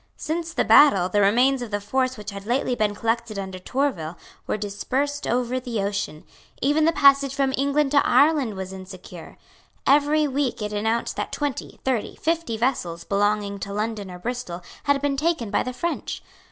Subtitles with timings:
[0.17, 4.17] Since the battle, the remains of the force which had lately been collected under Tourville
[4.47, 6.23] were dispersed over the ocean.
[6.59, 9.37] Even the passage from England to Ireland was insecure.
[9.85, 14.63] Every week it was announced that twenty, thirty, fifty vessels belonging to London or Bristol
[14.85, 16.23] had been taken by the French.